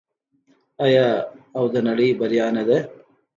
[0.85, 1.07] آیا
[1.57, 2.77] او د نړۍ بریا نه ده؟